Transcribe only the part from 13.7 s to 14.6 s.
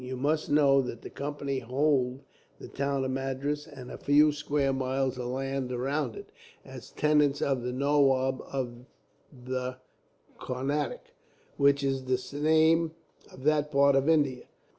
part of India.